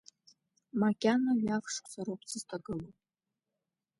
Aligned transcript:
Макьана 0.79 1.31
жәаф 1.41 1.65
шықәса 1.73 2.01
роуп 2.05 2.21
сызҭагылоу. 2.29 2.91